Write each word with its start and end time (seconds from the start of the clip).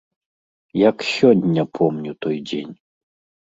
Як 0.89 0.97
сёння 1.17 1.65
помню 1.81 2.11
той 2.27 2.41
дзень. 2.47 2.73